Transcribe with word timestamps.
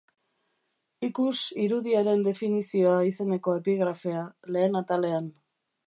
Ikus 1.07 1.33
Irudiaren 1.65 2.25
definizioa 2.29 2.97
izeneko 3.11 3.55
epigrafea, 3.61 4.27
lehen 4.57 4.85
atalean. 4.85 5.31